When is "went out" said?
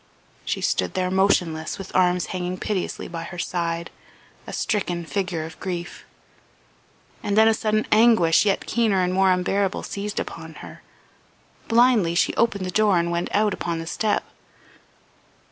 13.11-13.53